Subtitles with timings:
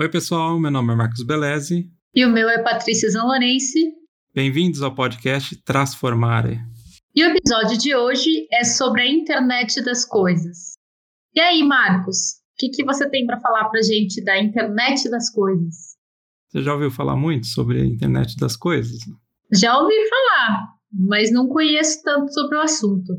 [0.00, 0.60] Oi, pessoal.
[0.60, 1.90] Meu nome é Marcos Belezi.
[2.14, 3.94] E o meu é Patrícia Zanlorense.
[4.32, 6.60] Bem-vindos ao podcast Transformare.
[7.12, 10.74] E o episódio de hoje é sobre a internet das coisas.
[11.34, 15.28] E aí, Marcos, o que, que você tem para falar para gente da internet das
[15.30, 15.96] coisas?
[16.46, 19.00] Você já ouviu falar muito sobre a internet das coisas?
[19.52, 23.14] Já ouvi falar, mas não conheço tanto sobre o assunto.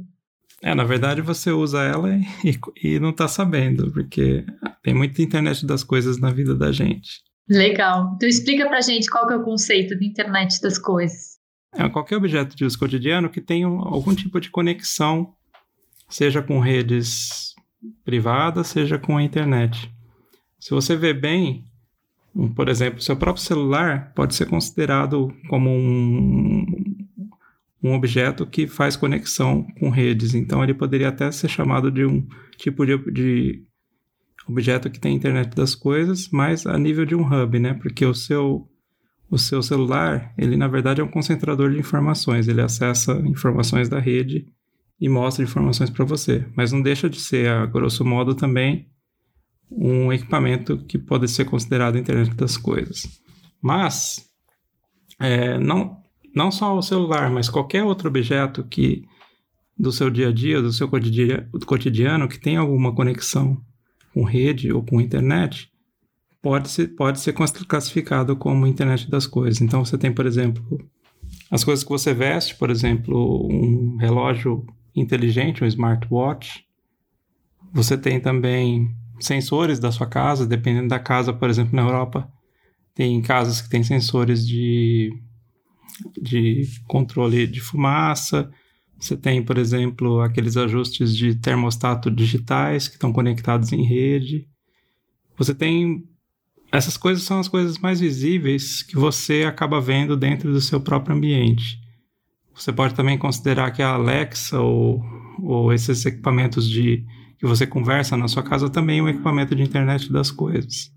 [0.61, 2.09] É, na verdade você usa ela
[2.43, 4.45] e, e não está sabendo, porque
[4.83, 7.21] tem muita internet das coisas na vida da gente.
[7.47, 8.13] Legal.
[8.15, 11.39] Então explica pra gente qual que é o conceito de internet das coisas.
[11.73, 15.33] É qualquer objeto de uso cotidiano que tenha algum tipo de conexão,
[16.09, 17.53] seja com redes
[18.03, 19.91] privadas, seja com a internet.
[20.59, 21.63] Se você vê bem,
[22.55, 26.65] por exemplo, seu próprio celular pode ser considerado como um,
[27.81, 30.33] um objeto que faz conexão com redes.
[30.33, 33.63] Então, ele poderia até ser chamado de um tipo de, de
[34.47, 37.73] objeto que tem internet das coisas, mas a nível de um hub, né?
[37.75, 38.67] Porque o seu,
[39.29, 42.47] o seu celular, ele na verdade é um concentrador de informações.
[42.47, 44.47] Ele acessa informações da rede
[44.99, 46.45] e mostra informações para você.
[46.55, 48.87] Mas não deixa de ser, a grosso modo, também
[49.71, 53.21] um equipamento que pode ser considerado internet das coisas.
[53.61, 54.27] Mas
[55.19, 55.98] é, não,
[56.35, 59.05] não só o celular, mas qualquer outro objeto que
[59.77, 63.61] do seu dia a dia, do seu cotidiano, que tem alguma conexão
[64.13, 65.71] com rede ou com internet,
[66.41, 69.61] pode ser, pode ser classificado como internet das coisas.
[69.61, 70.79] Então você tem, por exemplo,
[71.49, 76.65] as coisas que você veste, por exemplo, um relógio inteligente, um smartwatch.
[77.71, 82.29] Você tem também sensores da sua casa, dependendo da casa, por exemplo, na Europa,
[82.93, 85.11] tem casas que têm sensores de
[86.21, 88.49] de controle de fumaça.
[88.99, 94.47] Você tem, por exemplo, aqueles ajustes de termostato digitais que estão conectados em rede.
[95.37, 96.03] Você tem.
[96.71, 101.15] Essas coisas são as coisas mais visíveis que você acaba vendo dentro do seu próprio
[101.15, 101.79] ambiente.
[102.53, 105.01] Você pode também considerar que a Alexa ou,
[105.41, 107.05] ou esses equipamentos de
[107.39, 110.91] que você conversa na sua casa também é um equipamento de internet das coisas.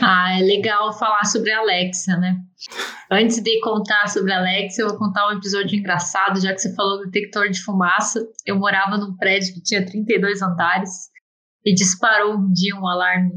[0.00, 2.36] Ah, é legal falar sobre a Alexa, né?
[3.10, 6.74] Antes de contar sobre a Alexa, eu vou contar um episódio engraçado, já que você
[6.74, 8.20] falou do detector de fumaça.
[8.44, 11.10] Eu morava num prédio que tinha 32 andares
[11.64, 13.32] e disparou um dia um alarme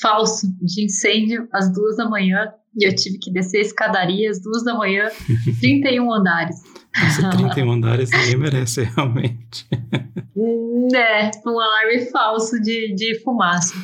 [0.00, 4.40] falso de incêndio às duas da manhã e eu tive que descer a escadaria às
[4.40, 5.08] duas da manhã,
[5.60, 6.56] 31 andares.
[6.96, 9.66] Nossa, 31 andares ninguém merece, realmente.
[10.94, 13.74] É, um alarme falso de, de fumaça.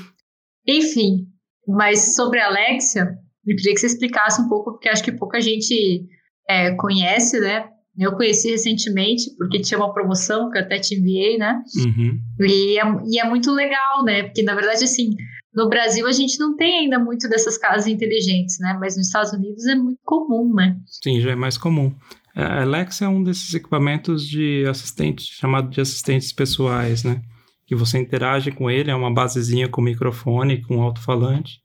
[0.67, 1.27] Enfim,
[1.69, 5.41] mas sobre a Alexia, eu queria que você explicasse um pouco, porque acho que pouca
[5.41, 6.07] gente
[6.49, 7.69] é, conhece, né?
[7.99, 11.61] Eu conheci recentemente, porque tinha uma promoção que eu até te enviei, né?
[11.85, 12.19] Uhum.
[12.41, 14.23] E, é, e é muito legal, né?
[14.23, 15.11] Porque, na verdade, assim,
[15.55, 18.77] no Brasil a gente não tem ainda muito dessas casas inteligentes, né?
[18.81, 20.77] Mas nos Estados Unidos é muito comum, né?
[20.87, 21.93] Sim, já é mais comum.
[22.35, 27.21] A Alexa é um desses equipamentos de assistentes, chamado de assistentes pessoais, né?
[27.69, 31.61] Que você interage com ele, é uma basezinha com microfone, com alto-falante,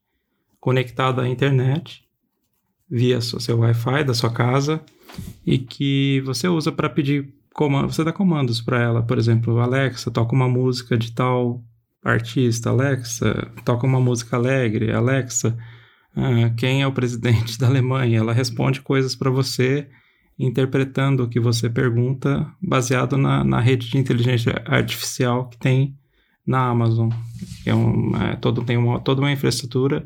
[0.59, 2.03] conectado à internet,
[2.89, 4.83] via seu Wi-Fi da sua casa,
[5.45, 10.11] e que você usa para pedir comandos, você dá comandos para ela, por exemplo, Alexa,
[10.11, 11.63] toca uma música de tal
[12.03, 15.57] artista, Alexa, toca uma música alegre, Alexa,
[16.17, 18.19] uh, quem é o presidente da Alemanha?
[18.19, 19.87] Ela responde coisas para você
[20.37, 25.95] interpretando o que você pergunta baseado na, na rede de inteligência artificial que tem
[26.45, 27.09] na Amazon.
[27.65, 30.05] É um, é, todo, tem uma, toda uma infraestrutura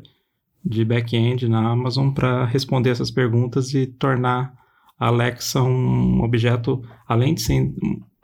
[0.64, 4.52] de back-end na Amazon para responder essas perguntas e tornar
[4.98, 7.72] a Alexa um objeto, além de ser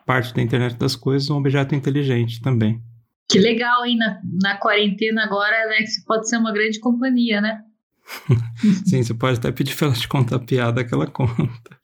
[0.05, 2.83] parte da internet das coisas, um objeto inteligente também.
[3.29, 3.97] Que legal, hein?
[3.97, 7.63] Na, na quarentena agora a Alexa pode ser uma grande companhia, né?
[8.85, 11.79] Sim, você pode até pedir para ela te contar piada que ela conta.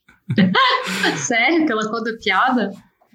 [1.17, 2.71] Sério que ela conta piada?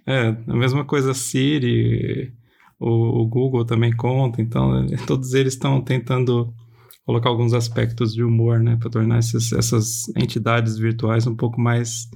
[0.05, 2.33] É, a mesma coisa Siri,
[2.79, 6.53] o, o Google também conta, então todos eles estão tentando
[7.05, 12.09] colocar alguns aspectos de humor, né, para tornar esses, essas entidades virtuais um pouco mais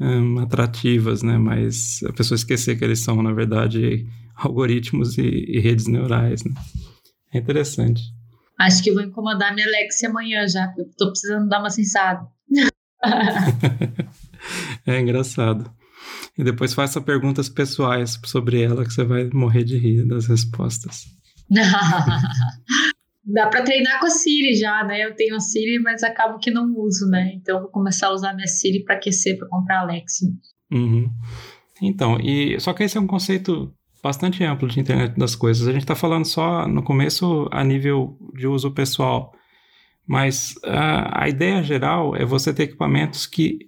[0.00, 5.60] um, atrativas, né, mas a pessoa esquecer que eles são, na verdade, algoritmos e, e
[5.60, 6.52] redes neurais, né.
[7.32, 8.02] É interessante.
[8.58, 12.26] Acho que vou incomodar minha Alexia amanhã já, eu tô precisando dar uma sensada.
[14.86, 15.70] é engraçado.
[16.38, 21.04] E depois faça perguntas pessoais sobre ela que você vai morrer de rir das respostas.
[23.24, 25.04] Dá para treinar com a Siri já, né?
[25.04, 27.32] Eu tenho a Siri, mas acabo que não uso, né?
[27.34, 30.26] Então vou começar a usar minha Siri para aquecer, para comprar a Alexa.
[30.70, 31.10] Uhum.
[31.82, 35.66] Então, e só que esse é um conceito bastante amplo de internet das coisas.
[35.66, 39.32] A gente está falando só no começo a nível de uso pessoal.
[40.06, 43.58] Mas a, a ideia geral é você ter equipamentos que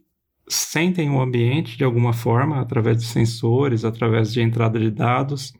[0.48, 5.52] sentem o ambiente de alguma forma, através de sensores, através de entrada de dados.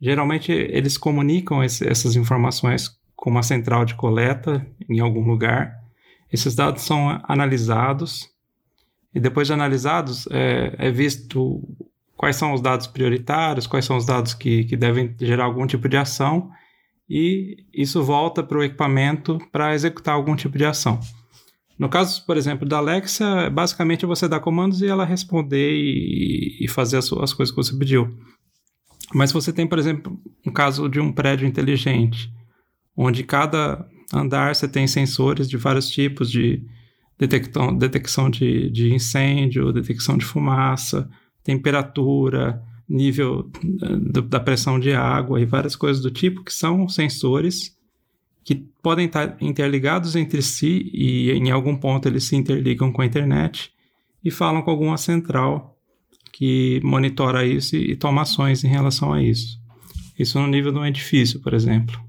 [0.00, 5.74] Geralmente eles comunicam esse, essas informações com uma central de coleta em algum lugar.
[6.32, 8.28] Esses dados são analisados
[9.14, 11.62] e depois de analisados é, é visto
[12.16, 15.88] quais são os dados prioritários, quais são os dados que, que devem gerar algum tipo
[15.88, 16.50] de ação
[17.08, 21.00] e isso volta para o equipamento para executar algum tipo de ação.
[21.78, 26.68] No caso, por exemplo, da Alexa, basicamente você dá comandos e ela responder e, e
[26.68, 28.16] fazer as, as, coisas que você pediu.
[29.14, 32.32] Mas você tem, por exemplo, um caso de um prédio inteligente,
[32.96, 36.62] onde cada andar você tem sensores de vários tipos de
[37.18, 41.08] detecção de, de incêndio, detecção de fumaça,
[41.42, 43.50] temperatura, nível
[43.82, 47.75] eh, da pressão de água e várias coisas do tipo, que são sensores
[48.46, 53.06] que podem estar interligados entre si e em algum ponto eles se interligam com a
[53.06, 53.72] internet
[54.24, 55.76] e falam com alguma central
[56.32, 59.60] que monitora isso e toma ações em relação a isso.
[60.16, 62.00] Isso no nível de um edifício, por exemplo.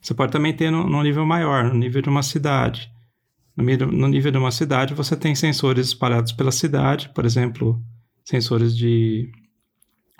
[0.00, 2.90] Você pode também ter no, no nível maior, no nível de uma cidade.
[3.56, 7.80] No, no nível de uma cidade, você tem sensores espalhados pela cidade, por exemplo,
[8.24, 9.30] sensores de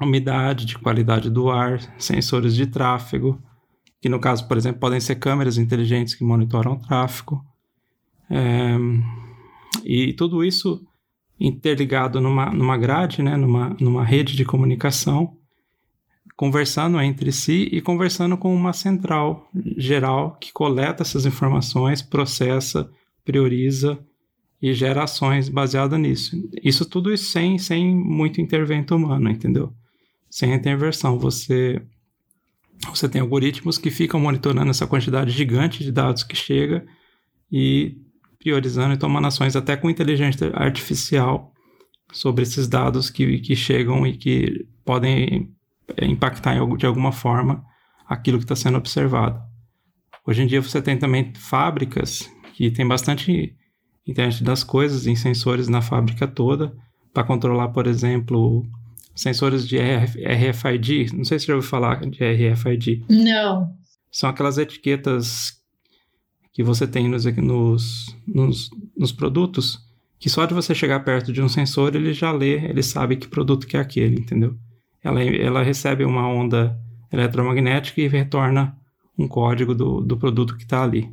[0.01, 3.43] umidade, de qualidade do ar, sensores de tráfego,
[4.05, 7.43] que no caso, por exemplo, podem ser câmeras inteligentes que monitoram o tráfego.
[8.29, 8.77] É,
[9.83, 10.87] e tudo isso
[11.41, 15.39] interligado numa, numa grade, né, numa, numa rede de comunicação,
[16.37, 19.49] conversando entre si e conversando com uma central
[19.79, 22.91] geral que coleta essas informações, processa,
[23.25, 23.99] prioriza
[24.61, 26.37] e gera ações baseadas nisso.
[26.63, 29.73] Isso tudo sem, sem muito intervento humano, entendeu?
[30.35, 31.17] sem a interversão.
[31.17, 31.81] Você,
[32.89, 36.85] você tem algoritmos que ficam monitorando essa quantidade gigante de dados que chega
[37.51, 37.97] e
[38.39, 41.53] priorizando e tomando ações até com inteligência artificial
[42.13, 45.51] sobre esses dados que, que chegam e que podem
[45.97, 47.65] é, impactar de alguma forma
[48.07, 49.41] aquilo que está sendo observado.
[50.27, 53.57] Hoje em dia você tem também fábricas que tem bastante
[54.07, 56.77] internet das coisas em sensores na fábrica toda
[57.13, 58.67] para controlar, por exemplo,
[59.15, 61.15] sensores de RFID.
[61.15, 63.05] Não sei se você já ouviu falar de RFID.
[63.09, 63.71] Não.
[64.11, 65.53] São aquelas etiquetas
[66.53, 69.85] que você tem nos, nos, nos, nos produtos
[70.25, 73.29] que só de você chegar perto de um sensor ele já lê, ele sabe que
[73.29, 74.57] produto que é aquele, entendeu?
[75.03, 76.81] Ela, ela recebe uma onda
[77.13, 78.75] eletromagnética e retorna
[79.19, 81.13] um código do, do produto que está ali.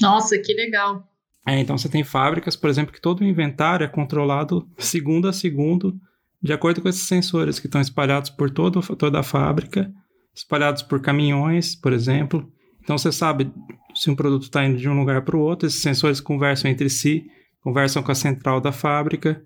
[0.00, 1.02] Nossa, que legal.
[1.44, 5.32] É, então você tem fábricas, por exemplo, que todo o inventário é controlado segundo a
[5.32, 5.98] segundo
[6.42, 9.92] de acordo com esses sensores que estão espalhados por todo, toda a fábrica,
[10.34, 12.50] espalhados por caminhões, por exemplo.
[12.82, 13.52] Então você sabe
[13.94, 16.90] se um produto está indo de um lugar para o outro, esses sensores conversam entre
[16.90, 17.24] si,
[17.60, 19.42] conversam com a central da fábrica.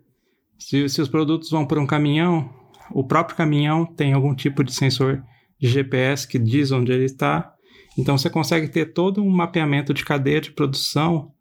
[0.59, 2.51] Se, se os produtos vão por um caminhão,
[2.91, 5.23] o próprio caminhão tem algum tipo de sensor
[5.61, 7.53] de GPS que diz onde ele está.
[7.99, 11.33] Então você consegue ter todo um mapeamento de cadeia de produção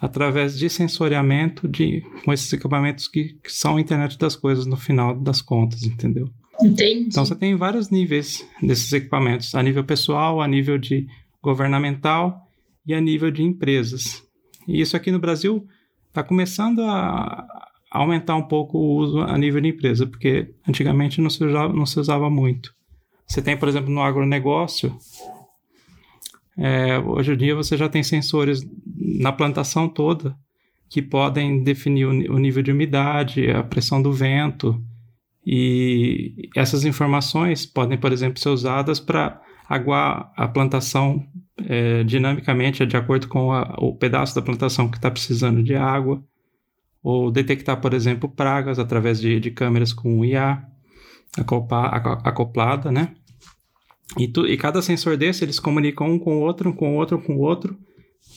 [0.00, 4.76] através de sensoriamento de, com esses equipamentos que, que são a internet das coisas no
[4.76, 6.28] final das contas, entendeu?
[6.62, 7.06] Entendi.
[7.08, 11.06] Então você tem vários níveis desses equipamentos, a nível pessoal, a nível de
[11.42, 12.46] governamental
[12.86, 14.22] e a nível de empresas.
[14.66, 15.66] E isso aqui no Brasil
[16.08, 17.46] está começando a
[17.90, 21.86] aumentar um pouco o uso a nível de empresa, porque antigamente não se usava, não
[21.86, 22.74] se usava muito.
[23.26, 24.96] Você tem, por exemplo, no agronegócio,
[26.60, 30.36] é, hoje em dia você já tem sensores na plantação toda
[30.90, 34.78] que podem definir o, o nível de umidade, a pressão do vento,
[35.46, 41.26] e essas informações podem, por exemplo, ser usadas para aguar a plantação
[41.66, 46.22] é, dinamicamente de acordo com a, o pedaço da plantação que está precisando de água,
[47.02, 50.62] ou detectar, por exemplo, pragas através de, de câmeras com IA
[52.22, 53.14] acoplada, né?
[54.18, 56.96] E, tu, e cada sensor desse, eles comunicam um com o outro, um com o
[56.96, 57.78] outro, um com o outro.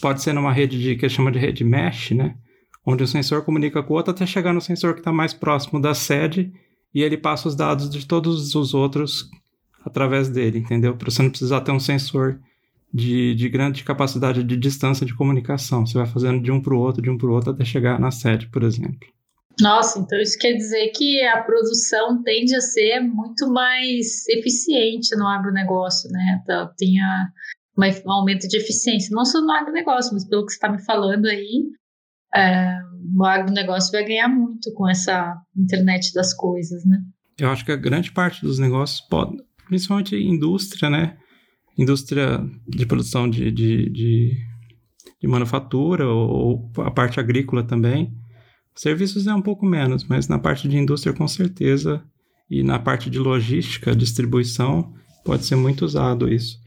[0.02, 2.36] Pode ser numa rede de, que chama de rede mesh, né?
[2.86, 5.80] Onde o sensor comunica com o outro até chegar no sensor que está mais próximo
[5.80, 6.52] da sede
[6.94, 9.30] e ele passa os dados de todos os outros
[9.86, 10.96] através dele, entendeu?
[10.96, 12.40] Para você não precisar ter um sensor
[12.94, 15.86] de, de grande capacidade de distância de comunicação.
[15.86, 18.00] Você vai fazendo de um para o outro, de um para o outro, até chegar
[18.00, 19.08] na sede, por exemplo.
[19.62, 25.28] Nossa, então isso quer dizer que a produção tende a ser muito mais eficiente no
[25.28, 26.42] agronegócio, né?
[26.42, 27.28] Então, tem a,
[27.78, 31.28] um aumento de eficiência, não só no agronegócio, mas pelo que você está me falando
[31.28, 31.66] aí,
[32.36, 32.80] é,
[33.16, 37.00] o agronegócio vai ganhar muito com essa internet das coisas, né?
[37.38, 41.18] Eu acho que a grande parte dos negócios pode, principalmente indústria, né?
[41.78, 44.38] Indústria de produção de, de, de,
[45.22, 48.12] de manufatura ou, ou a parte agrícola também.
[48.76, 52.04] Serviços é um pouco menos, mas na parte de indústria com certeza
[52.50, 56.58] e na parte de logística, distribuição, pode ser muito usado isso.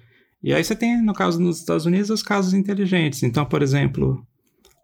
[0.42, 3.22] E aí você tem, no caso nos Estados Unidos, as casas inteligentes.
[3.22, 4.24] Então, por exemplo,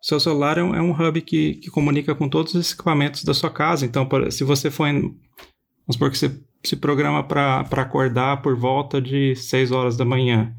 [0.00, 3.32] seu celular é um, é um hub que, que comunica com todos os equipamentos da
[3.32, 3.86] sua casa.
[3.86, 9.00] Então, se você for em, vamos supor que você se programa para acordar por volta
[9.00, 10.54] de 6 horas da manhã.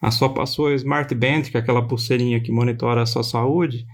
[0.00, 3.86] A sua, a sua Smart Band, que é aquela pulseirinha que monitora a sua saúde,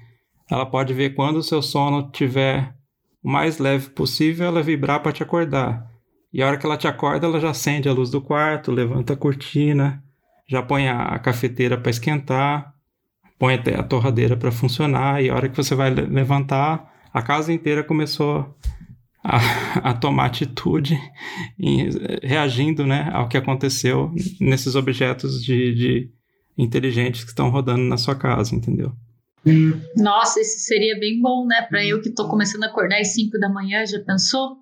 [0.51, 2.75] ela pode ver quando o seu sono tiver
[3.23, 5.91] o mais leve possível, ela vibrar para te acordar.
[6.33, 9.13] E a hora que ela te acorda, ela já acende a luz do quarto, levanta
[9.13, 10.03] a cortina,
[10.49, 12.73] já põe a, cafeteira para esquentar,
[13.39, 17.53] põe até a torradeira para funcionar, e a hora que você vai levantar, a casa
[17.53, 18.57] inteira começou
[19.23, 19.39] a,
[19.91, 20.99] a tomar atitude,
[21.59, 21.91] em,
[22.23, 26.11] reagindo né, ao que aconteceu nesses objetos de, de
[26.57, 28.93] inteligentes que estão rodando na sua casa, entendeu?
[29.97, 31.63] Nossa, isso seria bem bom, né?
[31.63, 34.57] Para eu que estou começando a acordar às 5 da manhã, já pensou?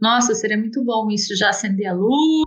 [0.00, 2.44] Nossa, seria muito bom isso, já acender a luz,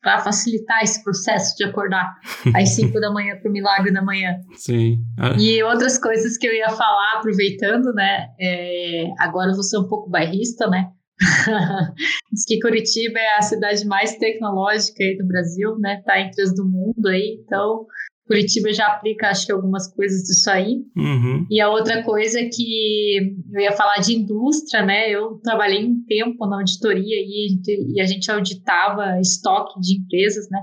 [0.00, 2.14] para facilitar esse processo de acordar
[2.54, 4.36] às 5 da manhã para o milagre da manhã.
[4.54, 4.98] Sim.
[5.18, 5.34] Ah.
[5.38, 8.28] E outras coisas que eu ia falar, aproveitando, né?
[8.40, 10.90] É, agora eu vou ser um pouco bairrista, né?
[12.32, 16.02] Diz que Curitiba é a cidade mais tecnológica aí do Brasil, né?
[16.04, 17.86] Tá entre as do mundo aí, então
[18.26, 20.84] Curitiba já aplica, acho que, algumas coisas disso aí.
[20.96, 21.46] Uhum.
[21.48, 25.08] E a outra coisa que eu ia falar de indústria, né?
[25.08, 27.56] Eu trabalhei um tempo na auditoria e,
[27.94, 30.60] e a gente auditava estoque de empresas, né?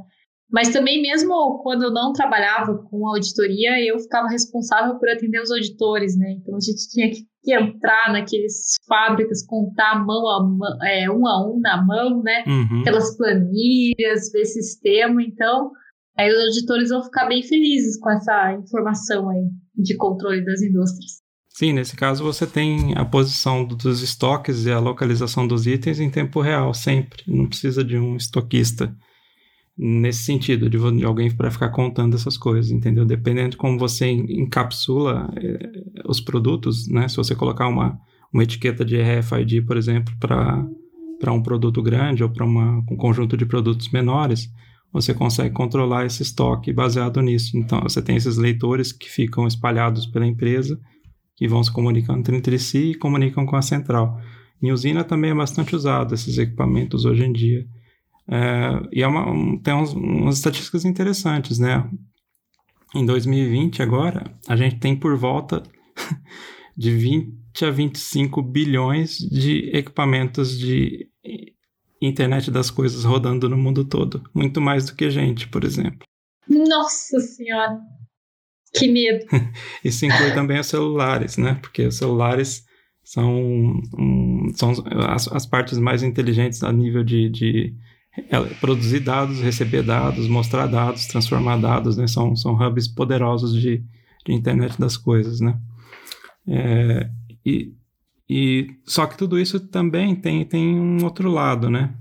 [0.51, 5.49] Mas também, mesmo quando eu não trabalhava com auditoria, eu ficava responsável por atender os
[5.49, 6.33] auditores, né?
[6.33, 11.45] Então a gente tinha que, entrar naqueles fábricas, contar mão a mão, é, um a
[11.45, 12.43] um na mão, né?
[12.47, 12.83] Uhum.
[12.83, 15.21] Pelas planilhas, ver sistema.
[15.21, 15.71] Então,
[16.17, 21.23] Aí os auditores vão ficar bem felizes com essa informação aí de controle das indústrias.
[21.49, 26.09] Sim, nesse caso você tem a posição dos estoques e a localização dos itens em
[26.09, 27.23] tempo real, sempre.
[27.27, 28.95] Não precisa de um estoquista
[29.77, 33.05] nesse sentido, de, alguém para ficar contando essas coisas, entendeu?
[33.05, 35.71] Dependendo de como você encapsula eh,
[36.05, 37.07] os produtos, né?
[37.07, 37.99] Se você colocar uma,
[38.31, 43.45] uma etiqueta de RFID, por exemplo, para um produto grande ou para um conjunto de
[43.45, 44.49] produtos menores,
[44.93, 47.57] você consegue controlar esse estoque baseado nisso.
[47.57, 50.79] Então, você tem esses leitores que ficam espalhados pela empresa,
[51.35, 54.21] que vão se comunicando entre si e comunicam com a central.
[54.61, 57.65] Em usina também é bastante usado esses equipamentos hoje em dia.
[58.27, 61.89] É, e é uma, um, tem uns, umas estatísticas interessantes, né?
[62.93, 65.63] Em 2020, agora, a gente tem por volta
[66.77, 71.09] de 20 a 25 bilhões de equipamentos de
[72.07, 74.23] internet das coisas rodando no mundo todo.
[74.33, 76.05] Muito mais do que gente, por exemplo.
[76.47, 77.79] Nossa Senhora!
[78.73, 79.25] Que medo!
[79.83, 81.57] Isso inclui também os celulares, né?
[81.61, 82.65] Porque os celulares
[83.03, 84.71] são, um, são
[85.09, 87.75] as, as, partes mais inteligentes a nível de, de
[88.29, 92.07] é, produzir dados, receber dados, mostrar dados, transformar dados, né?
[92.07, 93.83] São, são hubs poderosos de,
[94.25, 95.57] de internet das coisas, né?
[96.47, 97.09] É,
[97.45, 97.73] e
[98.29, 101.93] e só que tudo isso também tem, tem um outro lado, né?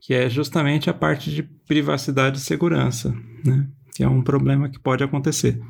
[0.00, 3.14] Que é justamente a parte de privacidade e segurança,
[3.44, 3.68] né?
[3.94, 5.60] Que é um problema que pode acontecer.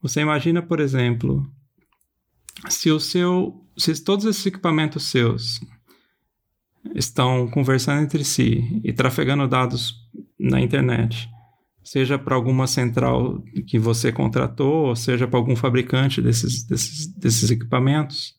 [0.00, 1.46] Você imagina, por exemplo,
[2.68, 5.60] se o seu, se todos esses equipamentos seus
[6.94, 9.94] estão conversando entre si e trafegando dados
[10.38, 11.28] na internet,
[11.82, 17.50] seja para alguma central que você contratou, ou seja para algum fabricante desses, desses, desses
[17.50, 18.34] equipamentos,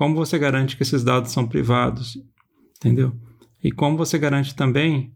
[0.00, 2.16] como você garante que esses dados são privados?
[2.74, 3.12] Entendeu?
[3.62, 5.12] E como você garante também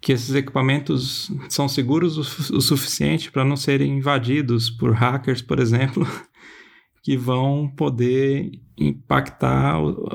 [0.00, 6.06] que esses equipamentos são seguros o, suficiente para não serem invadidos por hackers, por exemplo,
[7.02, 8.48] que vão poder
[8.78, 10.08] impactar o,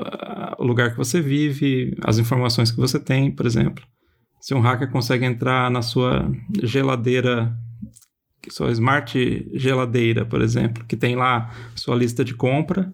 [0.58, 3.84] o, lugar que você vive, as informações que você tem, por exemplo.
[4.40, 6.32] Se um hacker consegue entrar na sua
[6.62, 7.54] geladeira,
[8.48, 12.90] sua smart geladeira, por exemplo, que tem lá sua lista de compra,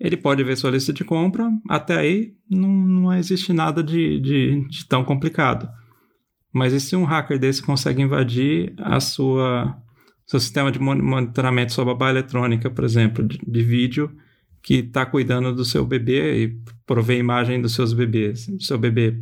[0.00, 4.66] ele pode ver sua lista de compra, até aí não, não existe nada de, de,
[4.66, 5.68] de tão complicado.
[6.52, 9.76] Mas e se um hacker desse consegue invadir a sua
[10.26, 14.16] seu sistema de monitoramento sua babá eletrônica, por exemplo, de, de vídeo,
[14.62, 19.18] que está cuidando do seu bebê e provê imagem dos seus bebês, do seu bebê.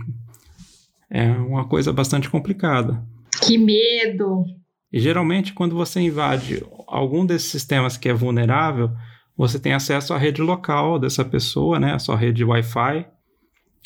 [1.11, 3.03] É uma coisa bastante complicada.
[3.43, 4.45] Que medo!
[4.93, 8.91] E geralmente, quando você invade algum desses sistemas que é vulnerável,
[9.39, 13.07] você tem acesso à rede local dessa pessoa, né, a sua rede Wi-Fi,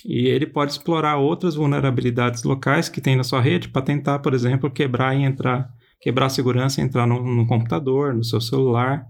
[0.07, 4.33] e ele pode explorar outras vulnerabilidades locais que tem na sua rede para tentar, por
[4.33, 5.69] exemplo, quebrar e entrar,
[6.01, 9.05] quebrar a segurança, entrar no, no computador, no seu celular,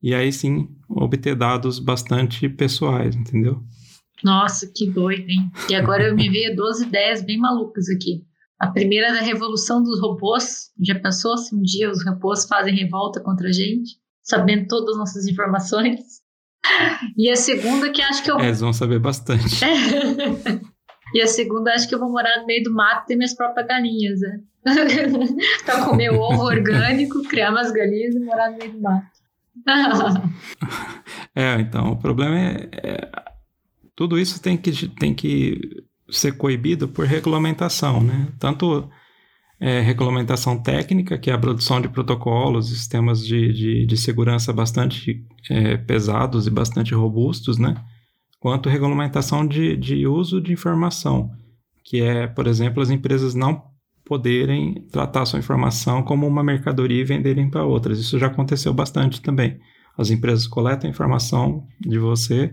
[0.00, 3.60] e aí sim obter dados bastante pessoais, entendeu?
[4.22, 5.50] Nossa, que doido, hein?
[5.68, 8.24] E agora eu me veio duas ideias bem malucas aqui.
[8.58, 10.70] A primeira é da revolução dos robôs.
[10.80, 14.98] Já pensou se um dia os robôs fazem revolta contra a gente, sabendo todas as
[14.98, 16.22] nossas informações?
[17.16, 18.38] E a segunda que acho que eu.
[18.38, 19.64] É, eles vão saber bastante.
[21.14, 23.34] e a segunda acho que eu vou morar no meio do mato e ter minhas
[23.34, 24.40] próprias galinhas, né?
[25.64, 29.22] pra comer ovo orgânico, criar umas galinhas e morar no meio do mato.
[31.34, 33.10] é, então, o problema é, é,
[33.94, 38.28] Tudo isso tem que, tem que ser coibido por regulamentação, né?
[38.38, 38.88] Tanto
[39.62, 45.24] é, regulamentação técnica, que é a produção de protocolos, sistemas de, de, de segurança bastante
[45.48, 47.76] é, pesados e bastante robustos, né?
[48.40, 51.30] Quanto regulamentação de, de uso de informação,
[51.84, 53.62] que é, por exemplo, as empresas não
[54.04, 58.00] poderem tratar sua informação como uma mercadoria e venderem para outras.
[58.00, 59.60] Isso já aconteceu bastante também.
[59.96, 62.52] As empresas coletam informação de você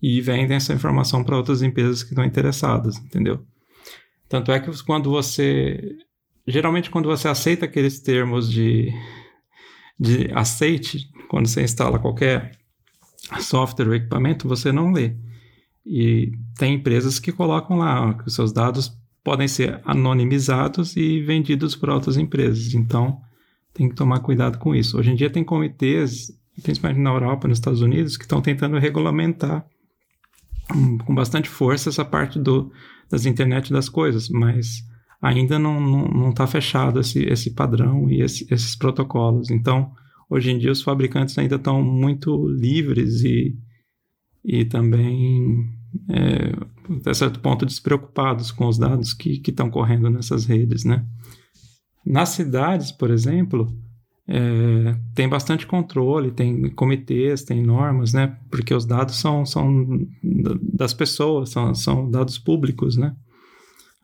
[0.00, 3.44] e vendem essa informação para outras empresas que estão interessadas, entendeu?
[4.28, 5.96] Tanto é que quando você.
[6.46, 8.92] Geralmente, quando você aceita aqueles termos de,
[9.98, 12.52] de aceite, quando você instala qualquer
[13.40, 15.16] software ou equipamento, você não lê.
[15.84, 21.74] E tem empresas que colocam lá que os seus dados podem ser anonimizados e vendidos
[21.74, 22.74] por outras empresas.
[22.74, 23.20] Então,
[23.74, 24.98] tem que tomar cuidado com isso.
[24.98, 26.30] Hoje em dia, tem comitês,
[26.62, 29.66] principalmente na Europa, nos Estados Unidos, que estão tentando regulamentar
[31.04, 32.72] com bastante força essa parte do,
[33.10, 34.84] das internet das coisas, mas
[35.26, 39.50] ainda não está não, não tá fechado esse, esse padrão e esse, esses protocolos.
[39.50, 39.92] Então,
[40.30, 43.56] hoje em dia, os fabricantes ainda estão muito livres e,
[44.44, 45.68] e também,
[46.10, 46.52] é,
[46.98, 51.04] até certo ponto, despreocupados com os dados que estão correndo nessas redes, né?
[52.04, 53.66] Nas cidades, por exemplo,
[54.28, 58.38] é, tem bastante controle, tem comitês, tem normas, né?
[58.48, 60.06] Porque os dados são, são
[60.62, 63.14] das pessoas, são, são dados públicos, né?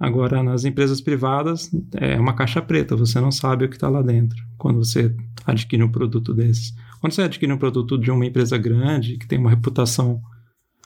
[0.03, 4.03] Agora, nas empresas privadas, é uma caixa preta, você não sabe o que está lá
[4.03, 5.15] dentro quando você
[5.47, 6.75] adquire um produto desses.
[7.01, 10.21] Quando você adquire um produto de uma empresa grande, que tem uma reputação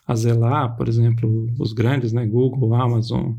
[0.07, 2.27] a zelar, por exemplo, os grandes, né?
[2.27, 3.33] Google, Amazon,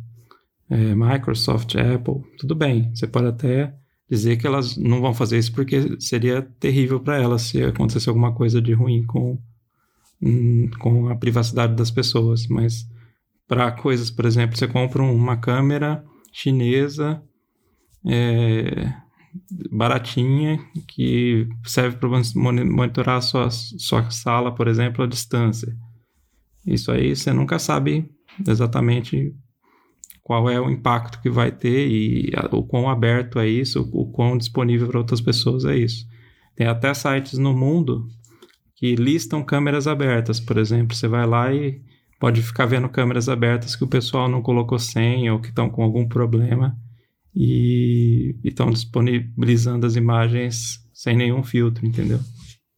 [0.68, 3.76] é, Microsoft, Apple, tudo bem, você pode até
[4.10, 8.34] dizer que elas não vão fazer isso porque seria terrível para elas se acontecesse alguma
[8.34, 9.38] coisa de ruim com,
[10.20, 12.48] hum, com a privacidade das pessoas.
[12.48, 12.90] Mas
[13.48, 17.24] para coisas, por exemplo, você compra uma câmera chinesa
[18.06, 18.94] é,
[19.72, 25.76] baratinha que serve para monitorar a sua, sua sala, por exemplo, à distância.
[26.66, 28.10] Isso aí você nunca sabe
[28.46, 29.34] exatamente
[30.22, 34.38] qual é o impacto que vai ter e o quão aberto é isso, o quão
[34.38, 36.06] disponível para outras pessoas é isso.
[36.54, 38.08] Tem até sites no mundo
[38.76, 41.82] que listam câmeras abertas, por exemplo, você vai lá e
[42.20, 45.84] pode ficar vendo câmeras abertas que o pessoal não colocou senha ou que estão com
[45.84, 46.76] algum problema
[47.36, 52.20] e estão disponibilizando as imagens sem nenhum filtro, entendeu?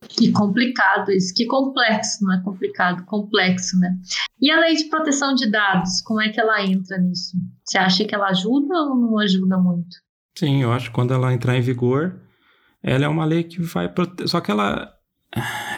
[0.08, 3.95] Que complicado isso, que complexo, não é complicado, complexo, né?
[4.41, 7.38] E a lei de proteção de dados, como é que ela entra nisso?
[7.63, 9.97] Você acha que ela ajuda ou não ajuda muito?
[10.38, 12.21] Sim, eu acho que quando ela entrar em vigor,
[12.82, 14.30] ela é uma lei que vai proteger.
[14.30, 14.91] Só que ela,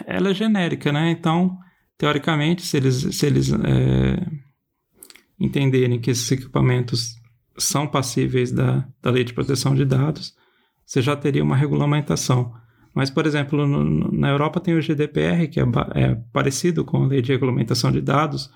[0.06, 1.10] ela é genérica, né?
[1.10, 1.58] Então,
[2.02, 4.26] teoricamente, se eles, se eles é,
[5.38, 7.14] entenderem que esses equipamentos
[7.56, 10.34] são passíveis da, da lei de proteção de dados,
[10.84, 12.52] você já teria uma regulamentação.
[12.92, 15.62] Mas, por exemplo, no, na Europa tem o GDPR, que é,
[15.94, 18.50] é, parecido com a lei de regulamentação de dados,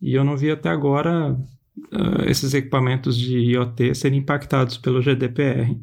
[0.00, 5.78] e eu não vi até agora uh, esses equipamentos de IoT serem impactados pelo GDPR.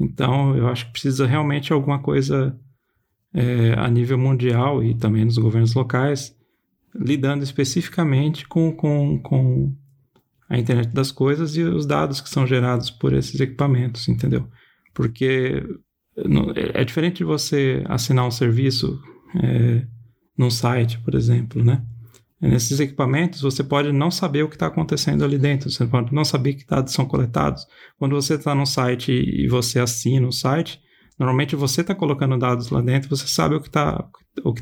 [0.00, 2.58] Então, eu acho que precisa realmente alguma coisa
[3.32, 6.39] é, a nível mundial e também nos governos locais,
[6.94, 9.74] lidando especificamente com, com, com
[10.48, 14.48] a internet das coisas e os dados que são gerados por esses equipamentos, entendeu?
[14.92, 15.62] Porque
[16.16, 19.00] é, é diferente de você assinar um serviço
[19.42, 19.86] é,
[20.36, 21.84] num site, por exemplo, né?
[22.40, 26.24] Nesses equipamentos, você pode não saber o que está acontecendo ali dentro, você pode não
[26.24, 27.66] saber que dados são coletados.
[27.98, 30.80] Quando você está no site e você assina o site,
[31.18, 34.08] normalmente você está colocando dados lá dentro, você sabe o que está
[34.42, 34.60] o que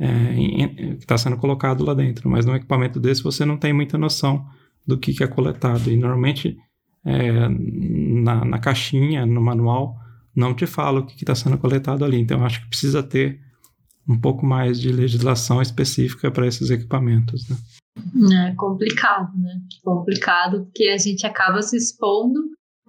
[0.00, 2.28] está sendo é, está sendo colocado lá dentro.
[2.28, 4.46] Mas num equipamento desse você não tem muita noção
[4.86, 5.90] do que, que é coletado.
[5.90, 6.56] E normalmente
[7.04, 9.96] é, na, na caixinha, no manual,
[10.34, 12.18] não te fala o que está sendo coletado ali.
[12.18, 13.40] Então, acho que precisa ter
[14.08, 17.48] um pouco mais de legislação específica para esses equipamentos.
[17.48, 18.48] Né?
[18.48, 19.60] É complicado, né?
[19.84, 22.40] Complicado, porque a gente acaba se expondo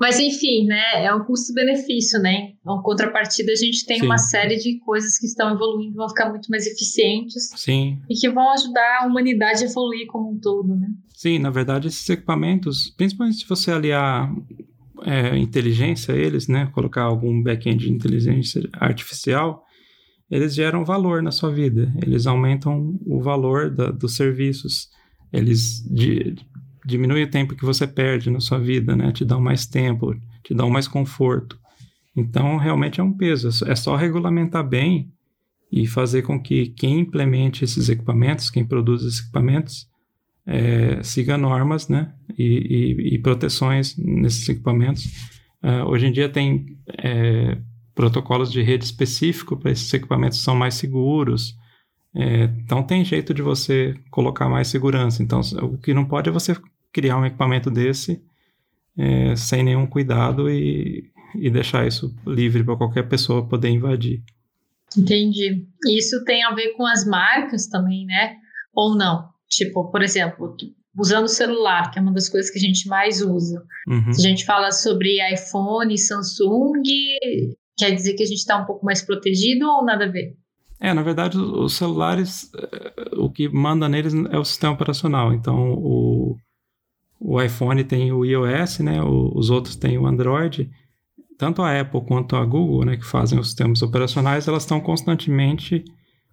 [0.02, 2.54] Mas enfim, né, é um custo-benefício, né?
[2.60, 4.08] Então, contrapartida, a gente tem Sim.
[4.08, 7.52] uma série de coisas que estão evoluindo, vão ficar muito mais eficientes.
[7.56, 8.00] Sim.
[8.10, 10.88] E que vão ajudar a humanidade a evoluir como um todo, né?
[11.14, 14.34] Sim, na verdade, esses equipamentos, principalmente se você aliar
[15.04, 16.68] é, inteligência a eles, né?
[16.74, 19.64] Colocar algum back-end de inteligência artificial,
[20.32, 21.94] eles geram valor na sua vida.
[22.02, 24.90] Eles aumentam o valor da, dos serviços.
[25.32, 26.38] Eles de,
[26.86, 29.12] diminui o tempo que você perde na sua vida, né?
[29.12, 31.60] Te dão mais tempo, te dão mais conforto.
[32.16, 33.50] Então, realmente é um peso.
[33.66, 35.12] É só regulamentar bem
[35.72, 39.90] e fazer com que quem implemente esses equipamentos, quem produz esses equipamentos,
[40.46, 42.14] é, siga normas, né?
[42.38, 45.06] E, e, e proteções nesses equipamentos.
[45.64, 47.58] Uh, hoje em dia tem é,
[47.94, 51.56] protocolos de rede específico para esses equipamentos que são mais seguros.
[52.14, 55.22] É, então tem jeito de você colocar mais segurança.
[55.24, 56.56] Então o que não pode é você
[56.92, 58.22] criar um equipamento desse
[58.98, 64.24] é, sem nenhum cuidado e, e deixar isso livre para qualquer pessoa poder invadir.
[64.98, 65.66] Entendi.
[65.88, 68.36] Isso tem a ver com as marcas também, né?
[68.74, 69.30] Ou não?
[69.50, 70.56] Tipo, por exemplo,
[70.98, 73.64] usando o celular, que é uma das coisas que a gente mais usa.
[73.88, 74.12] Uhum.
[74.12, 76.84] Se a gente fala sobre iPhone, Samsung,
[77.78, 80.36] quer dizer que a gente está um pouco mais protegido ou nada a ver?
[80.80, 85.34] É, na verdade, os celulares, é, o que manda neles é o sistema operacional.
[85.34, 86.36] Então, o,
[87.24, 89.00] o iPhone tem o iOS, né?
[89.04, 90.72] O, os outros têm o Android.
[91.38, 95.84] Tanto a Apple quanto a Google, né, que fazem os sistemas operacionais, elas estão constantemente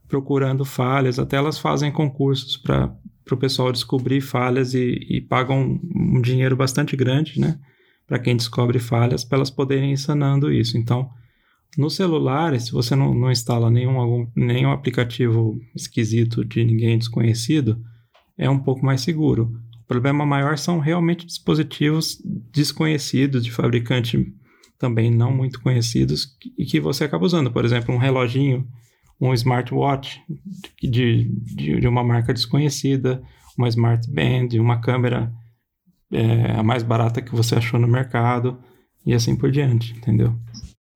[0.08, 1.18] procurando falhas.
[1.18, 2.94] Até elas fazem concursos para
[3.30, 7.58] o pessoal descobrir falhas e, e pagam um dinheiro bastante grande, né?
[8.06, 10.78] Para quem descobre falhas, para elas poderem ir sanando isso.
[10.78, 11.10] Então,
[11.76, 17.78] no celular, se você não, não instala nenhum, algum, nenhum aplicativo esquisito de ninguém desconhecido,
[18.38, 19.52] é um pouco mais seguro.
[19.88, 22.22] Problema maior são realmente dispositivos
[22.52, 24.32] desconhecidos, de fabricante
[24.78, 27.50] também não muito conhecidos, e que você acaba usando.
[27.50, 28.68] Por exemplo, um reloginho,
[29.18, 30.20] um smartwatch
[30.80, 33.22] de, de, de uma marca desconhecida,
[33.56, 35.32] uma smart band, uma câmera
[36.12, 38.62] é, a mais barata que você achou no mercado,
[39.06, 40.38] e assim por diante, entendeu?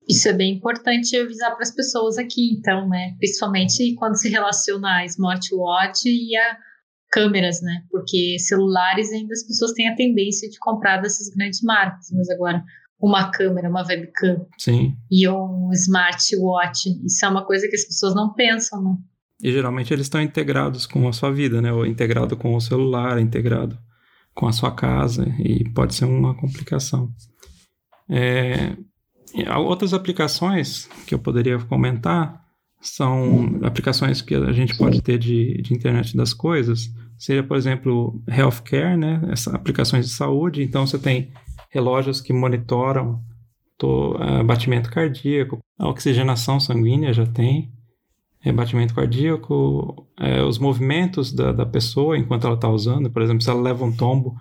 [0.09, 3.15] Isso é bem importante avisar para as pessoas aqui, então, né?
[3.19, 6.59] Principalmente quando se relaciona a smartwatch e a
[7.12, 7.85] câmeras, né?
[7.90, 12.64] Porque celulares ainda as pessoas têm a tendência de comprar dessas grandes marcas, mas agora
[12.98, 14.96] uma câmera, uma webcam Sim.
[15.11, 18.96] e um smartwatch, isso é uma coisa que as pessoas não pensam, né?
[19.42, 21.72] E geralmente eles estão integrados com a sua vida, né?
[21.72, 23.77] Ou integrado com o celular, integrado
[24.35, 27.12] com a sua casa, e pode ser uma complicação.
[28.09, 28.77] É,
[29.59, 32.40] outras aplicações que eu poderia comentar
[32.81, 36.90] são aplicações que a gente pode ter de, de internet das coisas,
[37.23, 39.23] seria, por exemplo, healthcare, né?
[39.31, 40.65] Essas aplicações de saúde.
[40.65, 41.31] Então, você tem
[41.71, 43.23] relógios que monitoram
[43.79, 47.71] to, uh, batimento cardíaco, a oxigenação sanguínea já tem,
[48.45, 53.09] é, batimento cardíaco, é, os movimentos da, da pessoa enquanto ela está usando.
[53.09, 54.35] Por exemplo, se ela leva um tombo,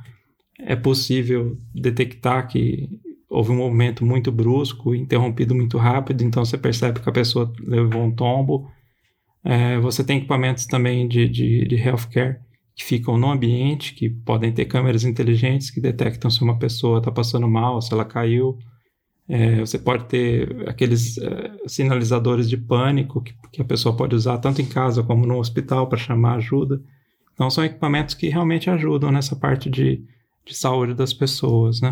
[0.59, 2.89] é possível detectar que
[3.29, 8.01] houve um movimento muito brusco, interrompido muito rápido, então você percebe que a pessoa levou
[8.01, 8.67] um tombo.
[9.43, 12.39] É, você tem equipamentos também de, de, de healthcare
[12.75, 17.11] que ficam no ambiente, que podem ter câmeras inteligentes que detectam se uma pessoa está
[17.11, 18.57] passando mal, se ela caiu.
[19.27, 24.37] É, você pode ter aqueles é, sinalizadores de pânico que, que, a pessoa pode usar
[24.39, 26.81] tanto em casa como no hospital para chamar ajuda.
[27.33, 30.03] Então, são equipamentos que realmente ajudam nessa parte de,
[30.45, 31.91] de saúde das pessoas, né?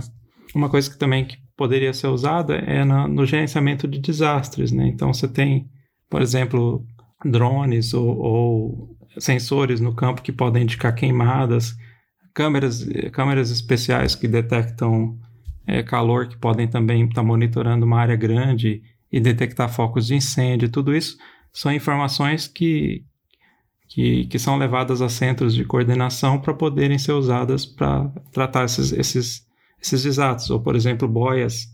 [0.53, 4.87] Uma coisa que também que poderia ser usada é na, no gerenciamento de desastres, né?
[4.87, 5.69] Então, você tem,
[6.09, 6.85] por exemplo,
[7.23, 11.75] drones ou, ou sensores no campo que podem indicar queimadas,
[12.33, 15.17] câmeras, câmeras especiais que detectam
[15.67, 20.15] é, calor, que podem também estar tá monitorando uma área grande e detectar focos de
[20.15, 20.69] incêndio.
[20.69, 21.17] Tudo isso
[21.51, 23.03] são informações que,
[23.87, 28.91] que, que são levadas a centros de coordenação para poderem ser usadas para tratar esses,
[28.91, 29.45] esses,
[29.81, 30.49] esses desastres.
[30.49, 31.67] Ou, por exemplo, boias,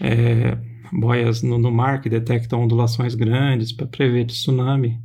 [0.00, 0.56] é,
[0.92, 4.98] boias no, no mar que detectam ondulações grandes para prever tsunami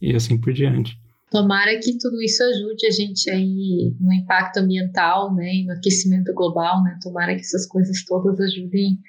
[0.00, 0.98] e assim por diante.
[1.34, 6.32] Tomara que tudo isso ajude a gente aí no impacto ambiental, né, e no aquecimento
[6.32, 6.96] global, né?
[7.02, 9.00] Tomara que essas coisas todas ajudem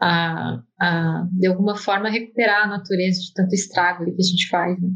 [0.00, 4.80] a, a de alguma forma recuperar a natureza de tanto estrago que a gente faz,
[4.82, 4.88] né?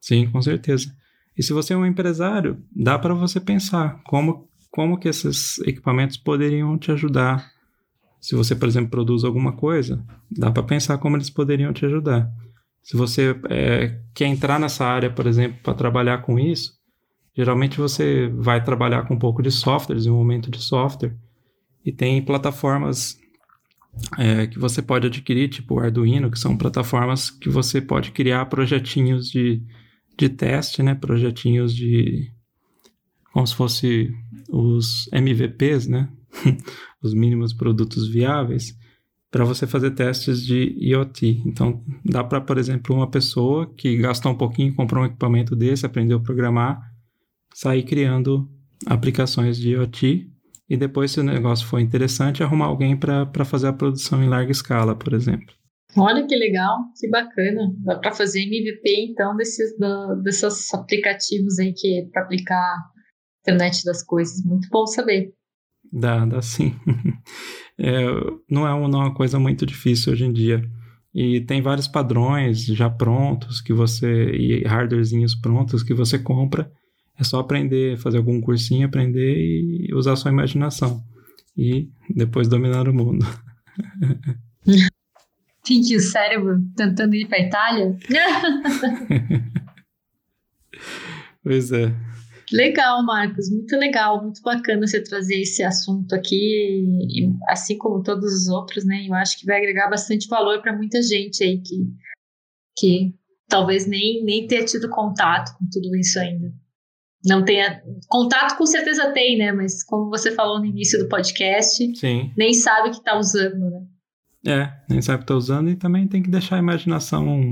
[0.00, 0.94] Sim, com certeza.
[1.36, 6.16] E se você é um empresário, dá para você pensar como como que esses equipamentos
[6.16, 7.50] poderiam te ajudar.
[8.20, 12.30] Se você, por exemplo, produz alguma coisa, dá para pensar como eles poderiam te ajudar.
[12.86, 16.72] Se você é, quer entrar nessa área, por exemplo, para trabalhar com isso,
[17.36, 21.16] geralmente você vai trabalhar com um pouco de software, desenvolvimento de software,
[21.84, 23.18] E tem plataformas
[24.16, 28.46] é, que você pode adquirir, tipo o Arduino, que são plataformas que você pode criar
[28.46, 29.60] projetinhos de,
[30.16, 30.94] de teste, né?
[30.94, 32.30] Projetinhos de.
[33.32, 34.14] como se fosse
[34.48, 36.08] os MVPs, né?
[37.02, 38.78] os mínimos produtos viáveis,
[39.36, 41.42] para você fazer testes de IoT.
[41.44, 45.84] Então, dá para, por exemplo, uma pessoa que gastou um pouquinho, comprou um equipamento desse,
[45.84, 46.80] aprendeu a programar,
[47.52, 48.48] sair criando
[48.86, 50.26] aplicações de IoT
[50.70, 54.50] e depois, se o negócio for interessante, arrumar alguém para fazer a produção em larga
[54.50, 55.54] escala, por exemplo.
[55.94, 57.74] Olha que legal, que bacana.
[57.84, 62.74] Dá para fazer MVP, então, desses, do, desses aplicativos aí que é para aplicar
[63.42, 64.42] internet das coisas.
[64.46, 65.30] Muito bom saber.
[65.92, 66.74] Dá, dá sim.
[67.78, 68.04] é,
[68.50, 70.62] não, é uma, não é uma coisa muito difícil hoje em dia.
[71.14, 74.30] E tem vários padrões já prontos que você.
[74.32, 76.70] e hardwarezinhos prontos que você compra
[77.18, 81.02] é só aprender, fazer algum cursinho, aprender e usar sua imaginação.
[81.56, 83.26] E depois dominar o mundo.
[85.66, 87.96] Finge o cérebro tentando ir para Itália?
[91.42, 91.92] pois é.
[92.52, 98.32] Legal, Marcos, muito legal, muito bacana você trazer esse assunto aqui, e, assim como todos
[98.32, 99.06] os outros, né?
[99.06, 101.86] Eu acho que vai agregar bastante valor para muita gente aí que,
[102.78, 103.14] que
[103.48, 106.52] talvez nem, nem tenha tido contato com tudo isso ainda
[107.26, 109.52] não tenha contato, com certeza tem, né?
[109.52, 112.32] Mas como você falou no início do podcast, Sim.
[112.36, 113.86] nem sabe que está usando, né?
[114.46, 117.42] É, nem sabe que está usando e também tem que deixar a imaginação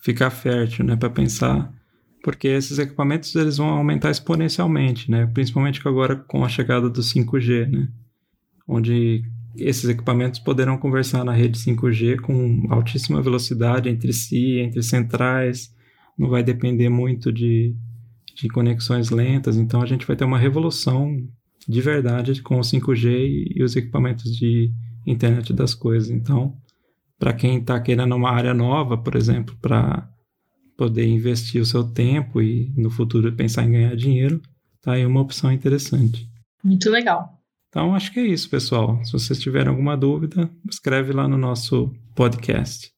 [0.00, 1.74] ficar fértil, né, para pensar,
[2.22, 5.26] porque esses equipamentos eles vão aumentar exponencialmente, né?
[5.26, 7.88] Principalmente agora com a chegada do 5G, né?
[8.66, 9.22] Onde
[9.56, 15.74] esses equipamentos poderão conversar na rede 5G com altíssima velocidade entre si, entre centrais,
[16.16, 17.74] não vai depender muito de
[18.40, 21.16] de conexões lentas, então a gente vai ter uma revolução
[21.66, 24.72] de verdade com o 5G e os equipamentos de
[25.04, 26.08] internet das coisas.
[26.08, 26.56] Então,
[27.18, 30.08] para quem está querendo uma área nova, por exemplo, para
[30.78, 34.40] poder investir o seu tempo e no futuro pensar em ganhar dinheiro,
[34.80, 36.26] tá aí uma opção interessante.
[36.62, 37.36] Muito legal.
[37.68, 39.04] Então, acho que é isso, pessoal.
[39.04, 42.90] Se vocês tiverem alguma dúvida, escreve lá no nosso podcast.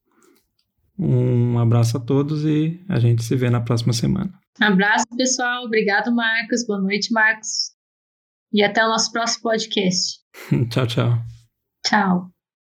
[0.97, 4.31] Um abraço a todos e a gente se vê na próxima semana.
[4.61, 5.65] Abraço, pessoal.
[5.65, 6.67] Obrigado, Marcos.
[6.67, 7.73] Boa noite, Marcos.
[8.53, 10.21] E até o nosso próximo podcast.
[10.69, 11.19] tchau, tchau.
[11.85, 12.40] Tchau.